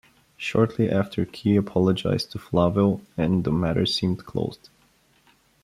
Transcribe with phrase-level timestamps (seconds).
[0.35, 4.69] Shortly afterward Key apologised to Flavell, and the matter seemed closed.